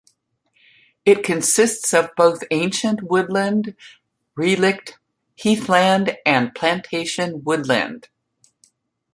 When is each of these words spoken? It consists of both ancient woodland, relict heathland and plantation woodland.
It 1.05 1.21
consists 1.23 1.93
of 1.93 2.09
both 2.17 2.43
ancient 2.49 3.03
woodland, 3.03 3.75
relict 4.35 4.97
heathland 5.37 6.17
and 6.25 6.55
plantation 6.55 7.43
woodland. 7.43 8.09